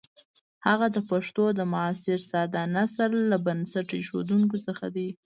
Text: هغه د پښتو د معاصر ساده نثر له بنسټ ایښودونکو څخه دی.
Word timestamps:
هغه 0.67 0.87
د 0.95 0.97
پښتو 1.09 1.43
د 1.59 1.61
معاصر 1.73 2.19
ساده 2.31 2.61
نثر 2.75 3.09
له 3.31 3.37
بنسټ 3.45 3.87
ایښودونکو 3.97 4.55
څخه 4.65 4.85
دی. 4.95 5.09